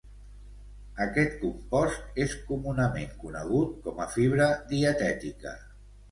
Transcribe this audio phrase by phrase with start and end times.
[1.03, 5.53] Aquest compost és comunament conegut com a fibra dietètica.